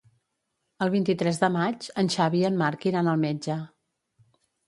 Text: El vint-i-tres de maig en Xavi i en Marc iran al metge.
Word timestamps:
El 0.85 0.91
vint-i-tres 0.93 1.37
de 1.43 1.49
maig 1.57 1.85
en 2.03 2.09
Xavi 2.15 2.41
i 2.45 2.49
en 2.51 2.57
Marc 2.63 2.87
iran 2.93 3.09
al 3.13 3.23
metge. 3.27 3.59